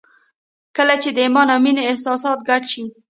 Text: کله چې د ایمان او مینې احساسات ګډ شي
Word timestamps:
کله 0.77 0.95
چې 1.03 1.09
د 1.13 1.17
ایمان 1.25 1.47
او 1.53 1.59
مینې 1.63 1.83
احساسات 1.85 2.39
ګډ 2.49 2.63
شي 2.71 2.83